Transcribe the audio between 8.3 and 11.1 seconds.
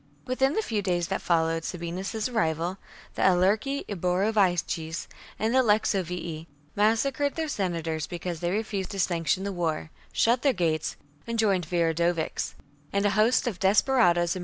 they refused to sanction the war, shut their gates,